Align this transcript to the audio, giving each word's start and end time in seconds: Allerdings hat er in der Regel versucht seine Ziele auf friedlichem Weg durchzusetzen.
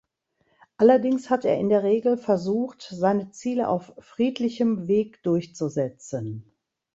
Allerdings 0.77 1.29
hat 1.29 1.45
er 1.45 1.59
in 1.59 1.69
der 1.69 1.83
Regel 1.83 2.17
versucht 2.17 2.81
seine 2.89 3.29
Ziele 3.29 3.67
auf 3.69 3.93
friedlichem 3.99 4.87
Weg 4.87 5.21
durchzusetzen. 5.21 6.51